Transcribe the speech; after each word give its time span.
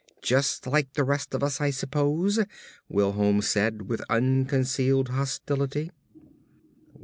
"Just 0.23 0.65
like 0.65 0.93
the 0.93 1.03
rest 1.03 1.35
of 1.35 1.43
us, 1.43 1.61
I 1.61 1.69
suppose," 1.69 2.39
Wilholm 2.89 3.43
said 3.43 3.83
with 3.83 4.01
unconcealed 4.09 5.09
hostility. 5.09 5.91